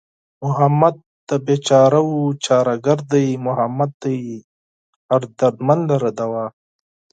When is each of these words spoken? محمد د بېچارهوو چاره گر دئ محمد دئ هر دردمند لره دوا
محمد 0.45 0.95
د 1.29 1.29
بېچارهوو 1.45 2.21
چاره 2.45 2.75
گر 2.85 2.99
دئ 3.11 3.27
محمد 3.45 3.91
دئ 4.03 4.19
هر 5.09 5.21
دردمند 5.39 5.81
لره 5.91 6.09
دوا 6.19 6.45